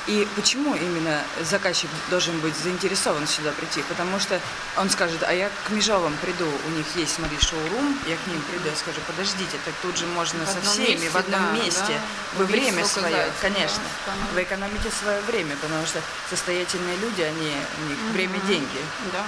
И 0.07 0.27
почему 0.37 0.75
именно 0.77 1.25
заказчик 1.43 1.91
должен 2.11 2.39
быть 2.39 2.55
заинтересован 2.57 3.27
сюда 3.27 3.51
прийти? 3.53 3.83
Потому 3.89 4.21
что 4.21 4.41
он 4.77 4.89
скажет, 4.89 5.25
а 5.27 5.33
я 5.33 5.51
к 5.65 5.71
Межовым 5.71 6.17
приду, 6.23 6.47
у 6.47 6.71
них 6.71 6.87
есть, 6.95 7.15
смотри, 7.15 7.37
шоурум, 7.41 7.99
я 8.07 8.17
к 8.17 8.27
ним 8.29 8.41
приду, 8.43 8.69
я 8.69 8.77
скажу, 8.77 9.01
подождите, 9.07 9.59
так 9.65 9.75
тут 9.83 9.97
же 9.97 10.07
можно 10.07 10.45
в 10.45 10.49
со 10.49 10.61
всеми 10.61 10.93
месте, 10.93 11.11
в 11.11 11.17
одном 11.17 11.43
да, 11.43 11.53
месте. 11.53 11.81
Да. 11.89 12.39
Вы 12.39 12.45
Убить 12.45 12.63
время 12.63 12.85
свое, 12.85 13.17
зайцев, 13.17 13.35
конечно. 13.41 13.83
Да. 14.07 14.13
Вы 14.35 14.43
экономите 14.45 14.91
свое 14.91 15.21
время, 15.23 15.57
потому 15.57 15.85
что 15.87 16.01
состоятельные 16.31 16.97
люди, 16.99 17.23
они, 17.23 17.57
у 17.83 17.89
них 17.89 17.99
угу. 17.99 18.13
время 18.13 18.39
деньги. 18.47 18.81
Да. 19.13 19.27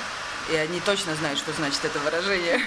И 0.52 0.56
они 0.56 0.78
точно 0.80 1.14
знают, 1.16 1.40
что 1.40 1.52
значит 1.52 1.84
это 1.84 1.98
выражение. 1.98 2.62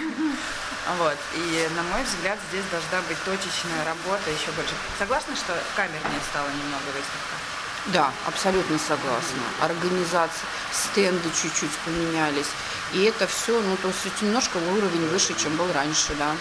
Вот. 0.98 1.18
И, 1.36 1.70
на 1.76 1.84
мой 1.84 2.04
взгляд, 2.04 2.40
здесь 2.50 2.66
должна 2.72 3.08
быть 3.08 3.18
точечная 3.24 3.86
работа 3.86 4.30
еще 4.32 4.52
больше. 4.52 4.74
Согласна, 4.98 5.36
что 5.36 5.54
камернее 5.76 6.22
стало 6.30 6.50
немного 6.50 6.86
выставка? 6.88 7.61
Да, 7.88 8.12
абсолютно 8.28 8.78
согласна. 8.78 9.42
Организация, 9.60 10.46
стенды 10.72 11.30
чуть-чуть 11.30 11.72
поменялись. 11.84 12.50
И 12.94 13.04
это 13.04 13.26
все, 13.26 13.60
ну, 13.60 13.76
то 13.78 13.88
есть 13.88 14.22
немножко 14.22 14.58
уровень 14.58 15.08
выше, 15.08 15.34
чем 15.34 15.56
был 15.56 15.72
раньше, 15.74 16.14
да. 16.20 16.36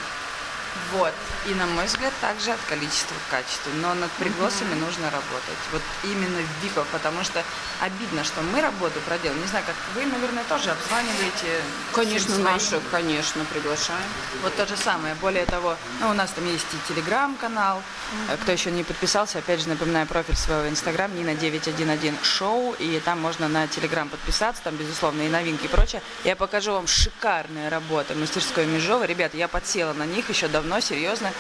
Вот. 0.93 1.13
И, 1.47 1.55
на 1.55 1.67
мой 1.67 1.87
взгляд, 1.87 2.13
также 2.21 2.53
от 2.53 2.61
количества 2.69 3.15
к 3.27 3.31
качеству. 3.31 3.73
Но 3.81 3.95
над 3.95 4.11
пригласами 4.13 4.75
mm-hmm. 4.75 4.85
нужно 4.85 5.11
работать. 5.11 5.61
Вот 5.73 5.83
именно 6.05 6.39
в 6.39 6.65
ВИПах, 6.65 6.87
потому 6.89 7.23
что 7.25 7.43
обидно, 7.81 8.25
что 8.25 8.43
мы 8.43 8.61
работу 8.61 9.01
проделали. 9.01 9.39
Не 9.39 9.47
знаю, 9.47 9.65
как 9.67 9.77
вы, 9.95 10.07
наверное, 10.07 10.45
тоже 10.45 10.71
обзваниваете. 10.71 11.63
Конечно, 11.93 12.39
наши, 12.39 12.81
конечно, 12.91 13.45
приглашаем. 13.45 14.01
Вот 14.43 14.55
то 14.57 14.67
же 14.67 14.77
самое. 14.77 15.15
Более 15.17 15.47
того, 15.47 15.77
ну, 16.01 16.11
у 16.11 16.13
нас 16.13 16.31
там 16.31 16.47
есть 16.47 16.67
и 16.73 16.93
телеграм-канал. 16.93 17.79
Mm-hmm. 17.79 18.43
Кто 18.43 18.53
еще 18.53 18.71
не 18.71 18.85
подписался, 18.85 19.39
опять 19.39 19.61
же, 19.61 19.69
напоминаю 19.69 20.07
профиль 20.07 20.37
своего 20.37 20.69
инстаграм, 20.69 21.15
Нина 21.15 21.35
911 21.35 22.25
шоу. 22.25 22.75
И 22.79 23.01
там 23.05 23.21
можно 23.21 23.49
на 23.49 23.67
телеграм 23.69 24.09
подписаться, 24.09 24.63
там, 24.63 24.77
безусловно, 24.77 25.23
и 25.23 25.29
новинки 25.29 25.67
и 25.67 25.69
прочее. 25.69 26.03
Я 26.25 26.37
покажу 26.37 26.73
вам 26.73 26.87
шикарные 26.87 27.69
работы 27.69 28.15
мастерской 28.15 28.67
Межова. 28.67 29.05
Ребята, 29.05 29.37
я 29.37 29.49
подсела 29.49 29.93
на 29.93 30.05
них 30.05 30.29
еще 30.29 30.49
давно 30.49 30.70
давно, 30.71 30.81
серьезно. 30.81 31.33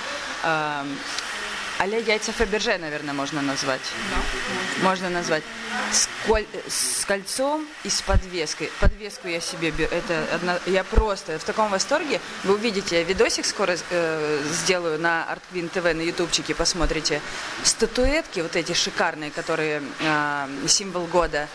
А-ля 1.78 1.96
яйца 1.96 2.32
Фаберже, 2.32 2.76
наверное, 2.76 3.14
можно 3.14 3.40
назвать. 3.40 3.80
Да, 4.10 4.86
можно. 4.86 5.08
назвать. 5.08 5.42
С, 5.90 6.08
коль... 6.26 6.44
с 6.68 7.06
кольцом 7.06 7.66
и 7.84 7.88
с 7.88 8.02
подвеской. 8.02 8.70
Подвеску 8.80 9.28
я 9.28 9.40
себе 9.40 9.70
беру. 9.70 9.88
Это 9.90 10.26
одна... 10.34 10.58
Я 10.66 10.84
просто 10.84 11.38
в 11.38 11.44
таком 11.44 11.70
восторге. 11.70 12.20
Вы 12.44 12.56
увидите, 12.56 12.98
я 12.98 13.04
видосик 13.04 13.46
скоро 13.46 13.78
э, 13.90 14.42
сделаю 14.44 15.00
на 15.00 15.24
Артквин 15.24 15.70
ТВ, 15.70 15.84
на 15.84 16.02
ютубчике, 16.02 16.54
посмотрите. 16.54 17.22
Статуэтки 17.62 18.40
вот 18.40 18.56
эти 18.56 18.74
шикарные, 18.74 19.30
которые 19.30 19.82
э, 20.00 20.48
символ 20.68 21.06
года. 21.06 21.48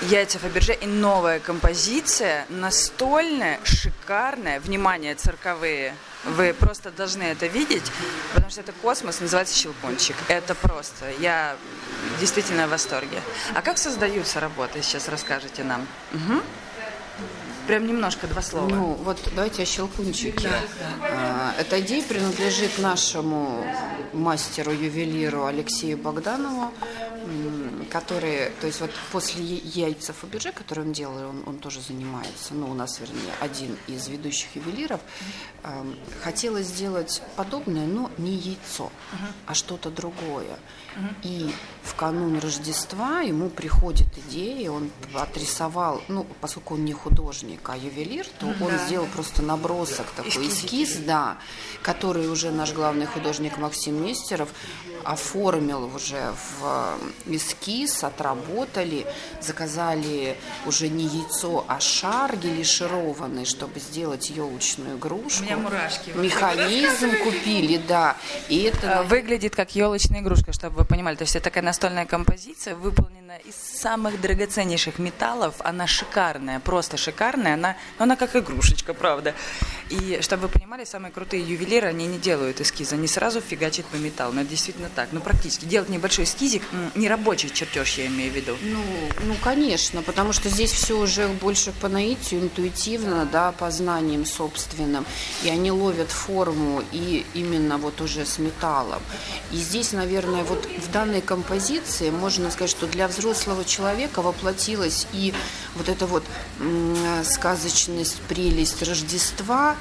Яйца 0.00 0.40
Фаберже 0.40 0.74
и 0.74 0.86
новая 0.86 1.38
композиция, 1.38 2.44
настольная, 2.48 3.60
шикарная. 3.62 4.58
Внимание, 4.58 5.14
цирковые 5.14 5.94
вы 6.24 6.52
просто 6.52 6.90
должны 6.90 7.22
это 7.22 7.46
видеть, 7.46 7.90
потому 8.34 8.50
что 8.50 8.60
это 8.60 8.72
космос, 8.72 9.20
называется 9.20 9.56
щелкунчик. 9.56 10.16
Это 10.28 10.54
просто. 10.54 11.10
Я 11.18 11.56
действительно 12.18 12.66
в 12.66 12.70
восторге. 12.70 13.20
А 13.54 13.62
как 13.62 13.78
создаются 13.78 14.40
работы, 14.40 14.82
сейчас 14.82 15.08
расскажете 15.08 15.64
нам? 15.64 15.86
Угу. 16.12 16.42
Прям 17.66 17.86
немножко, 17.86 18.26
два 18.26 18.42
слова. 18.42 18.68
Ну, 18.68 18.94
вот 18.94 19.18
давайте 19.34 19.62
о 19.62 19.66
щелкунчике. 19.66 20.50
Да. 21.00 21.54
Эта 21.58 21.80
идея 21.80 22.02
принадлежит 22.02 22.78
нашему 22.78 23.64
мастеру-ювелиру 24.12 25.44
Алексею 25.44 25.96
Богданову 25.96 26.72
который, 27.90 28.50
то 28.60 28.66
есть 28.66 28.80
вот 28.80 28.90
после 29.12 29.42
яйца 29.44 30.12
Фаберже, 30.12 30.52
который 30.52 30.84
он 30.84 30.92
делал, 30.92 31.28
он, 31.28 31.42
он 31.46 31.58
тоже 31.58 31.80
занимается, 31.80 32.54
ну, 32.54 32.70
у 32.70 32.74
нас, 32.74 33.00
вернее, 33.00 33.32
один 33.40 33.76
из 33.86 34.08
ведущих 34.08 34.56
ювелиров, 34.56 35.00
э, 35.62 35.84
хотелось 36.22 36.66
сделать 36.66 37.22
подобное, 37.36 37.86
но 37.86 38.10
не 38.18 38.34
яйцо, 38.34 38.84
uh-huh. 38.84 39.32
а 39.46 39.54
что-то 39.54 39.90
другое. 39.90 40.58
Uh-huh. 40.96 41.14
И 41.22 41.54
в 41.82 41.94
канун 41.94 42.38
Рождества 42.38 43.20
ему 43.20 43.50
приходит 43.50 44.06
идея, 44.26 44.70
он 44.70 44.90
отрисовал, 45.14 46.02
ну, 46.08 46.26
поскольку 46.40 46.74
он 46.74 46.84
не 46.84 46.92
художник, 46.92 47.68
а 47.68 47.76
ювелир, 47.76 48.26
то 48.38 48.46
uh-huh. 48.46 48.64
он 48.64 48.78
сделал 48.86 49.06
просто 49.06 49.42
набросок, 49.42 50.06
такой 50.16 50.48
эскиз, 50.48 50.98
да, 50.98 51.38
который 51.82 52.28
уже 52.28 52.50
наш 52.50 52.72
главный 52.72 53.06
художник 53.06 53.58
Максим 53.58 54.04
Нестеров 54.04 54.48
оформил 55.04 55.84
уже 55.94 56.32
в 56.60 56.98
эскиз 57.26 57.60
эскиз, 57.60 58.04
отработали, 58.04 59.06
заказали 59.40 60.36
уже 60.66 60.88
не 60.88 61.06
яйцо, 61.06 61.64
а 61.68 61.80
шар 61.80 62.36
гелишированный, 62.36 63.44
чтобы 63.44 63.80
сделать 63.80 64.30
елочную 64.30 64.98
игрушку. 64.98 65.42
У 65.42 65.44
меня 65.44 65.56
мурашки. 65.56 66.10
Механизм 66.10 67.10
купили, 67.24 67.80
да. 67.88 68.16
И 68.48 68.62
это... 68.62 69.00
А, 69.00 69.02
выглядит 69.02 69.54
как 69.54 69.74
елочная 69.74 70.20
игрушка, 70.20 70.52
чтобы 70.52 70.76
вы 70.76 70.84
понимали. 70.84 71.16
То 71.16 71.22
есть 71.22 71.36
это 71.36 71.44
такая 71.44 71.64
настольная 71.64 72.06
композиция, 72.06 72.74
выполнена 72.74 73.36
из 73.44 73.54
самых 73.54 74.20
драгоценнейших 74.20 74.98
металлов. 74.98 75.54
Она 75.60 75.86
шикарная, 75.86 76.60
просто 76.60 76.96
шикарная. 76.96 77.54
Она, 77.54 77.76
ну, 77.98 78.04
она 78.04 78.16
как 78.16 78.36
игрушечка, 78.36 78.94
правда. 78.94 79.34
И 79.90 80.18
чтобы 80.22 80.42
вы 80.46 80.48
понимали, 80.48 80.84
самые 80.84 81.12
крутые 81.12 81.42
ювелиры, 81.42 81.88
они 81.88 82.06
не 82.06 82.18
делают 82.18 82.60
эскиза, 82.60 82.94
они 82.96 83.08
сразу 83.08 83.40
фигачат 83.40 83.86
по 83.86 83.96
металлу. 83.96 84.34
Но 84.34 84.42
это 84.42 84.50
действительно 84.50 84.88
так. 84.94 85.08
Ну, 85.12 85.20
практически. 85.20 85.64
Делать 85.64 85.88
небольшой 85.88 86.24
эскизик, 86.24 86.62
не 87.00 87.08
рабочий 87.08 87.50
чертеж, 87.50 87.98
я 87.98 88.06
имею 88.06 88.32
в 88.32 88.36
виду. 88.36 88.56
Ну, 88.62 88.82
ну, 89.24 89.34
конечно, 89.42 90.02
потому 90.02 90.32
что 90.32 90.48
здесь 90.48 90.70
все 90.70 90.98
уже 90.98 91.28
больше 91.28 91.72
по 91.80 91.88
наитию, 91.88 92.42
интуитивно, 92.42 93.24
да, 93.24 93.52
по 93.52 93.70
знаниям 93.70 94.26
собственным. 94.26 95.04
И 95.42 95.48
они 95.48 95.72
ловят 95.72 96.10
форму 96.10 96.82
и 96.92 97.24
именно 97.34 97.78
вот 97.78 98.00
уже 98.00 98.26
с 98.26 98.38
металлом. 98.38 99.02
И 99.50 99.56
здесь, 99.56 99.92
наверное, 99.92 100.44
вот 100.44 100.66
в 100.66 100.92
данной 100.92 101.22
композиции 101.22 102.10
можно 102.10 102.50
сказать, 102.50 102.70
что 102.70 102.86
для 102.86 103.08
взрослого 103.08 103.64
человека 103.64 104.22
воплотилась 104.22 105.06
и 105.12 105.32
вот 105.76 105.88
эта 105.88 106.06
вот 106.06 106.22
сказочность, 107.24 108.20
прелесть 108.28 108.82
Рождества, 108.82 109.76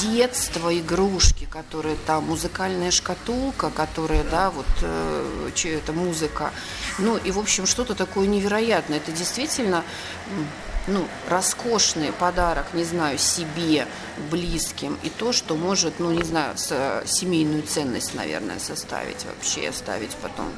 детство, 0.00 0.76
игрушки, 0.78 1.46
которые 1.50 1.96
там, 2.06 2.24
музыкальная 2.24 2.90
шкатулка, 2.90 3.70
которая, 3.70 4.24
да, 4.24 4.50
вот, 4.50 4.66
э, 4.82 5.50
это 5.64 5.92
музыка. 5.92 6.52
Ну, 6.98 7.16
и, 7.16 7.30
в 7.30 7.38
общем, 7.38 7.66
что-то 7.66 7.94
такое 7.94 8.26
невероятное. 8.26 8.98
Это 8.98 9.12
действительно 9.12 9.84
ну, 10.86 11.06
роскошный 11.28 12.12
подарок, 12.12 12.66
не 12.74 12.84
знаю, 12.84 13.18
себе, 13.18 13.86
близким, 14.30 14.98
и 15.02 15.10
то, 15.10 15.32
что 15.32 15.56
может, 15.56 16.00
ну, 16.00 16.10
не 16.10 16.24
знаю, 16.24 16.56
с, 16.56 17.02
семейную 17.06 17.62
ценность, 17.62 18.14
наверное, 18.14 18.58
составить 18.58 19.24
вообще, 19.24 19.68
оставить 19.68 20.16
потом 20.22 20.52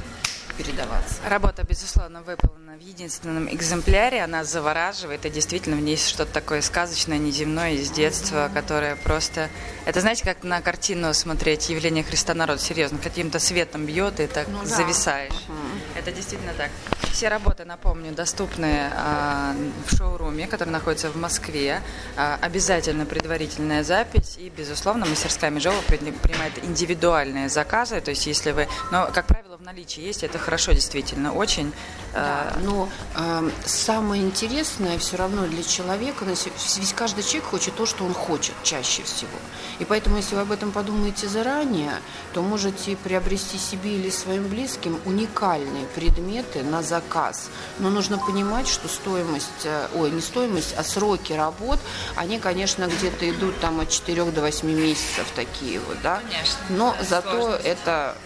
передаваться. 0.57 1.15
Работа, 1.27 1.63
безусловно, 1.63 2.21
выполнена 2.21 2.77
в 2.77 2.81
единственном 2.81 3.53
экземпляре. 3.53 4.23
Она 4.23 4.43
завораживает, 4.43 5.25
и 5.25 5.29
действительно 5.29 5.75
в 5.75 5.81
ней 5.81 5.97
что-то 5.97 6.31
такое 6.31 6.61
сказочное, 6.61 7.17
неземное 7.17 7.73
из 7.73 7.89
детства, 7.91 8.49
которое 8.53 8.95
просто... 8.95 9.49
Это, 9.85 10.01
знаете, 10.01 10.23
как 10.23 10.43
на 10.43 10.61
картину 10.61 11.13
смотреть 11.13 11.69
«Явление 11.69 12.03
Христа 12.03 12.33
народ». 12.33 12.61
Серьезно, 12.61 12.97
каким-то 12.97 13.39
светом 13.39 13.85
бьет, 13.85 14.19
и 14.19 14.27
так 14.27 14.47
ну, 14.47 14.59
да. 14.61 14.65
зависаешь. 14.65 15.33
Угу. 15.47 15.99
Это 15.99 16.11
действительно 16.11 16.53
так. 16.53 16.71
Все 17.11 17.27
работы, 17.27 17.65
напомню, 17.65 18.11
доступны 18.11 18.89
а, 18.95 19.55
в 19.87 19.95
шоуруме, 19.95 20.47
который 20.47 20.69
находится 20.69 21.09
в 21.09 21.15
Москве. 21.15 21.81
А, 22.17 22.39
обязательно 22.41 23.05
предварительная 23.05 23.83
запись, 23.83 24.35
и, 24.37 24.49
безусловно, 24.49 25.05
мастерская 25.05 25.51
Межова 25.51 25.81
принимает 25.81 26.63
индивидуальные 26.63 27.49
заказы. 27.49 28.01
То 28.01 28.11
есть, 28.11 28.25
если 28.25 28.51
вы... 28.51 28.67
Но, 28.91 29.09
как 29.13 29.27
правило, 29.27 29.42
в 29.63 29.65
наличии 29.65 30.01
есть, 30.01 30.23
это 30.23 30.37
хорошо, 30.37 30.73
действительно, 30.73 31.33
очень. 31.33 31.71
Да, 32.13 32.53
но 32.63 32.89
э, 33.15 33.49
самое 33.65 34.21
интересное 34.21 34.99
все 34.99 35.15
равно 35.15 35.47
для 35.47 35.63
человека, 35.63 36.25
ведь 36.25 36.93
каждый 36.93 37.23
человек 37.23 37.45
хочет 37.45 37.73
то, 37.75 37.85
что 37.85 38.03
он 38.03 38.13
хочет 38.13 38.55
чаще 38.63 39.03
всего. 39.03 39.37
И 39.79 39.85
поэтому, 39.85 40.17
если 40.17 40.35
вы 40.35 40.41
об 40.41 40.51
этом 40.51 40.73
подумаете 40.73 41.29
заранее, 41.29 41.93
то 42.33 42.41
можете 42.41 42.97
приобрести 42.97 43.57
себе 43.57 43.95
или 43.95 44.09
своим 44.09 44.49
близким 44.49 44.99
уникальные 45.05 45.85
предметы 45.95 46.61
на 46.61 46.83
заказ. 46.83 47.49
Но 47.79 47.89
нужно 47.89 48.17
понимать, 48.17 48.67
что 48.67 48.89
стоимость, 48.89 49.63
э, 49.63 49.87
ой, 49.95 50.11
не 50.11 50.21
стоимость, 50.21 50.75
а 50.77 50.83
сроки 50.83 51.31
работ, 51.31 51.79
они, 52.17 52.37
конечно, 52.37 52.87
где-то 52.87 53.29
идут 53.29 53.57
там 53.61 53.79
от 53.79 53.89
4 53.89 54.25
до 54.25 54.41
8 54.41 54.67
месяцев 54.67 55.25
такие 55.33 55.79
вот, 55.79 56.01
да. 56.03 56.17
Конечно. 56.17 56.59
Но 56.67 56.95
зато 57.01 57.31
сложность. 57.31 57.65
это 57.65 58.17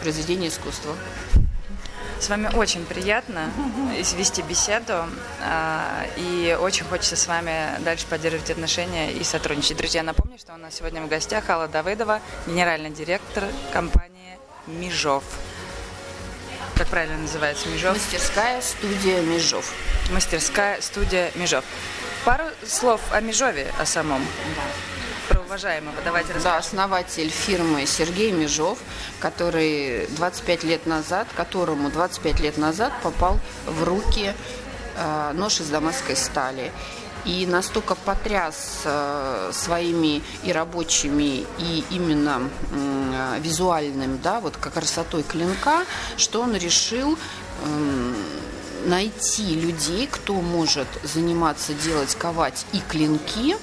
произведение 0.00 0.48
искусства. 0.48 0.94
С 2.20 2.28
вами 2.28 2.50
очень 2.54 2.84
приятно 2.84 3.50
вести 4.16 4.42
беседу, 4.42 5.04
а, 5.40 6.04
и 6.16 6.56
очень 6.60 6.84
хочется 6.84 7.14
с 7.14 7.28
вами 7.28 7.80
дальше 7.84 8.06
поддерживать 8.06 8.50
отношения 8.50 9.12
и 9.12 9.22
сотрудничать. 9.22 9.76
Друзья, 9.76 10.02
напомню, 10.02 10.36
что 10.38 10.54
у 10.54 10.56
нас 10.56 10.74
сегодня 10.74 11.00
в 11.00 11.08
гостях 11.08 11.48
Алла 11.48 11.68
Давыдова, 11.68 12.20
генеральный 12.46 12.90
директор 12.90 13.44
компании 13.72 14.36
«Межов». 14.66 15.22
Как 16.74 16.88
правильно 16.88 17.18
называется 17.18 17.68
«Межов»? 17.68 17.94
Мастерская 17.94 18.60
студия 18.62 19.22
«Межов». 19.22 19.72
Мастерская 20.10 20.80
студия 20.80 21.30
«Межов». 21.36 21.64
Пару 22.24 22.44
слов 22.66 23.00
о 23.12 23.20
Межове, 23.20 23.72
о 23.78 23.86
самом. 23.86 24.26
Да 24.56 24.97
уважаемого. 25.36 25.94
Давайте 26.04 26.32
Да, 26.42 26.58
основатель 26.58 27.28
фирмы 27.28 27.86
Сергей 27.86 28.32
Межов, 28.32 28.78
который 29.20 30.06
25 30.16 30.64
лет 30.64 30.86
назад, 30.86 31.26
которому 31.36 31.90
25 31.90 32.40
лет 32.40 32.58
назад 32.58 32.92
попал 33.02 33.38
в 33.66 33.84
руки 33.84 34.32
э, 34.96 35.32
нож 35.34 35.60
из 35.60 35.68
дамасской 35.68 36.16
стали 36.16 36.72
и 37.24 37.46
настолько 37.46 37.94
потряс 37.94 38.82
э, 38.84 39.50
своими 39.52 40.22
и 40.44 40.52
рабочими, 40.52 41.44
и 41.58 41.84
именно 41.90 42.48
э, 42.72 43.38
визуальным, 43.40 44.18
да, 44.22 44.40
вот 44.40 44.56
как 44.56 44.74
красотой 44.74 45.22
клинка, 45.22 45.84
что 46.16 46.40
он 46.40 46.56
решил 46.56 47.18
э, 47.64 48.14
найти 48.86 49.54
людей, 49.54 50.08
кто 50.10 50.34
может 50.34 50.88
заниматься, 51.02 51.74
делать, 51.74 52.14
ковать 52.14 52.64
и 52.72 52.80
клинки, 52.80 53.56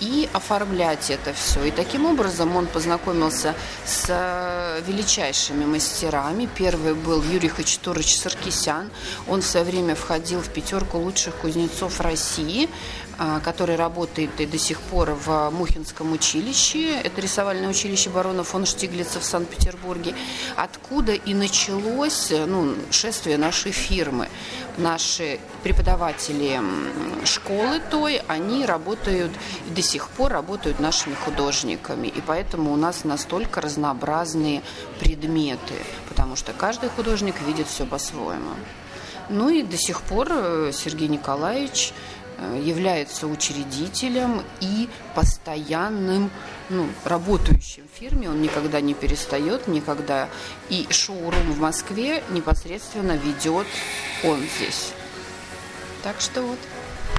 и 0.00 0.28
оформлять 0.32 1.10
это 1.10 1.32
все. 1.32 1.64
И 1.64 1.70
таким 1.70 2.06
образом 2.06 2.56
он 2.56 2.66
познакомился 2.66 3.54
с 3.84 4.06
э, 4.08 4.82
величайшими 4.86 5.64
мастерами. 5.64 6.48
Первый 6.54 6.94
был 6.94 7.22
Юрий 7.22 7.48
Хачатурович 7.48 8.16
Саркисян. 8.16 8.90
Он 9.28 9.40
в 9.40 9.46
свое 9.46 9.64
время 9.64 9.94
входил 9.94 10.40
в 10.40 10.48
пятерку 10.48 10.98
лучших 10.98 11.34
кузнецов 11.36 12.00
России. 12.00 12.68
А, 13.18 13.40
который 13.40 13.76
работает 13.76 14.38
и 14.42 14.44
до 14.44 14.58
сих 14.58 14.78
пор 14.78 15.12
в 15.12 15.48
Мухинском 15.48 16.12
училище, 16.12 17.00
это 17.00 17.22
рисовальное 17.22 17.70
училище 17.70 18.10
барона 18.10 18.44
фон 18.44 18.66
Штиглица 18.66 19.20
в 19.20 19.24
Санкт-Петербурге, 19.24 20.14
откуда 20.54 21.12
и 21.12 21.32
началось 21.32 22.30
ну, 22.30 22.74
шествие 22.90 23.38
нашей 23.38 23.72
фирмы. 23.72 24.28
Наши 24.76 25.40
преподаватели 25.62 26.60
школы 27.24 27.80
той, 27.90 28.20
они 28.28 28.66
работают, 28.66 29.32
до 29.74 29.80
сих 29.80 30.10
пор 30.10 30.32
работают 30.32 30.78
нашими 30.78 31.14
художниками, 31.14 32.08
и 32.08 32.20
поэтому 32.20 32.70
у 32.70 32.76
нас 32.76 33.04
настолько 33.04 33.62
разнообразные 33.62 34.60
предметы, 35.00 35.74
потому 36.10 36.36
что 36.36 36.52
каждый 36.52 36.90
художник 36.90 37.36
видит 37.46 37.66
все 37.66 37.86
по-своему. 37.86 38.50
Ну 39.30 39.48
и 39.48 39.62
до 39.62 39.78
сих 39.78 40.02
пор 40.02 40.28
э, 40.30 40.70
Сергей 40.72 41.08
Николаевич 41.08 41.92
Э, 41.92 42.15
является 42.38 43.26
учредителем 43.26 44.42
и 44.60 44.88
постоянным 45.14 46.30
ну, 46.68 46.88
работающим 47.04 47.84
в 47.92 47.98
фирме. 47.98 48.28
Он 48.28 48.40
никогда 48.42 48.80
не 48.80 48.94
перестает, 48.94 49.68
никогда. 49.68 50.28
И 50.68 50.86
шоурум 50.90 51.52
в 51.52 51.60
Москве 51.60 52.22
непосредственно 52.30 53.16
ведет 53.16 53.66
он 54.24 54.40
здесь. 54.56 54.92
Так 56.02 56.20
что 56.20 56.42
вот. 56.42 56.58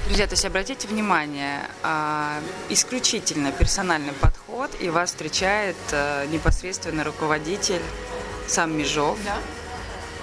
Друзья, 0.06 0.26
то 0.28 0.34
есть 0.34 0.46
обратите 0.46 0.88
внимание, 0.88 1.62
а, 1.84 2.40
исключительно 2.70 3.52
персональный 3.52 4.14
подход, 4.14 4.72
и 4.80 4.90
вас 4.90 5.10
встречает 5.10 5.76
а, 5.92 6.26
непосредственно 6.28 7.04
руководитель 7.04 7.82
сам 8.48 8.78
Межов. 8.78 9.18
Да 9.26 9.36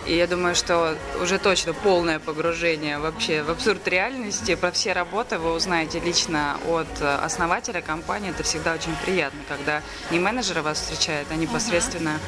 и 0.06 0.16
я 0.16 0.26
думаю, 0.26 0.54
что 0.54 0.96
уже 1.20 1.38
точно 1.38 1.72
полное 1.72 2.18
погружение 2.18 2.98
вообще 2.98 3.42
в 3.42 3.50
абсурд 3.50 3.86
реальности. 3.88 4.54
Про 4.54 4.70
все 4.70 4.92
работы 4.92 5.38
вы 5.38 5.52
узнаете 5.52 6.00
лично 6.00 6.58
от 6.68 7.00
основателя 7.00 7.80
компании. 7.80 8.30
Это 8.30 8.42
всегда 8.42 8.74
очень 8.74 8.94
приятно, 9.04 9.40
когда 9.48 9.82
не 10.10 10.18
менеджеры 10.18 10.62
вас 10.62 10.78
встречают, 10.78 11.28
а 11.30 11.36
непосредственно 11.36 12.20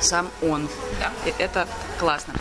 сам 0.00 0.30
он. 0.42 0.68
Да. 0.98 1.12
И 1.26 1.34
это 1.38 1.68
классно. 1.98 2.34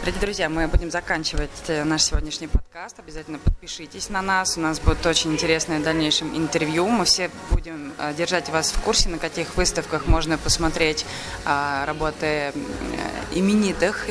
Дорогие 0.00 0.20
друзья, 0.20 0.48
мы 0.48 0.68
будем 0.68 0.90
заканчивать 0.90 1.50
э, 1.68 1.82
наш 1.82 2.02
сегодняшний 2.02 2.46
подкаст. 2.46 2.98
Обязательно 2.98 3.38
подпишитесь 3.38 4.08
на 4.08 4.22
нас. 4.22 4.56
У 4.56 4.60
нас 4.60 4.78
будет 4.78 5.04
очень 5.04 5.32
интересное 5.32 5.80
в 5.80 5.82
дальнейшем 5.82 6.36
интервью. 6.36 6.86
Мы 6.88 7.04
все 7.04 7.30
будем 7.50 7.92
э, 7.98 8.14
держать 8.14 8.48
вас 8.48 8.70
в 8.70 8.80
курсе, 8.82 9.08
на 9.08 9.18
каких 9.18 9.56
выставках 9.56 10.06
можно 10.06 10.38
посмотреть 10.38 11.04
а, 11.44 11.84
работы 11.86 12.52
именитых, 13.34 14.08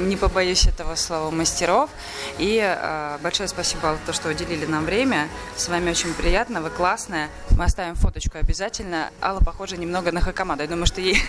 не, 0.00 0.16
побоюсь 0.16 0.66
этого 0.66 0.96
слова, 0.96 1.30
мастеров. 1.30 1.90
И 2.38 2.76
большое 3.22 3.48
спасибо 3.48 3.92
за 3.92 4.06
то, 4.06 4.12
что 4.12 4.28
уделили 4.28 4.66
нам 4.66 4.84
время. 4.84 5.28
С 5.56 5.68
вами 5.68 5.90
очень 5.90 6.12
приятно, 6.12 6.60
вы 6.60 6.70
классная. 6.70 7.28
Мы 7.56 7.64
оставим 7.64 7.94
фоточку 7.94 8.38
обязательно. 8.38 9.10
Алла 9.22 9.40
похожа 9.40 9.76
немного 9.76 10.12
на 10.12 10.20
Хакамада. 10.20 10.64
Я 10.64 10.68
думаю, 10.68 10.86
что 10.86 11.00
ей 11.00 11.22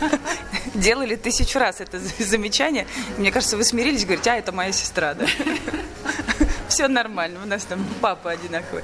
делали 0.74 1.16
тысячу 1.16 1.58
раз 1.58 1.80
это 1.80 1.98
замечание. 2.18 2.86
Мне 3.18 3.30
кажется, 3.30 3.56
вы 3.56 3.64
смирились, 3.64 4.04
говорите, 4.04 4.30
а, 4.30 4.36
это 4.36 4.52
моя 4.52 4.72
сестра, 4.72 5.14
да? 5.14 5.26
Все 6.68 6.88
нормально, 6.88 7.40
у 7.42 7.46
нас 7.46 7.64
там 7.64 7.84
папа 8.00 8.30
одинаковый. 8.30 8.82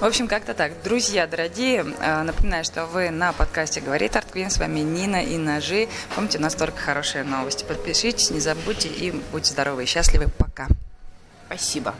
В 0.00 0.04
общем, 0.04 0.28
как-то 0.28 0.54
так. 0.54 0.82
Друзья 0.82 1.26
дорогие, 1.26 1.84
э, 2.00 2.22
напоминаю, 2.22 2.64
что 2.64 2.86
вы 2.86 3.10
на 3.10 3.34
подкасте 3.34 3.82
«Говорит 3.82 4.16
Артквин». 4.16 4.48
С 4.48 4.56
вами 4.56 4.80
Нина 4.80 5.22
и 5.22 5.36
Ножи. 5.36 5.88
Помните, 6.14 6.38
у 6.38 6.40
нас 6.40 6.54
только 6.54 6.78
хорошие 6.78 7.22
новости. 7.22 7.64
Подпишитесь, 7.64 8.30
не 8.30 8.40
забудьте 8.40 8.88
и 8.88 9.10
будьте 9.30 9.52
здоровы 9.52 9.82
и 9.82 9.86
счастливы. 9.86 10.28
Пока. 10.38 10.68
Спасибо. 11.46 11.94